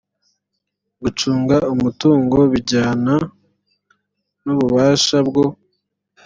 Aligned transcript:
gucunga 1.01 1.57
umutungo 1.73 2.37
bijyana 2.51 3.13
n 4.43 4.45
ububasha 4.53 5.17
bwo 5.27 5.45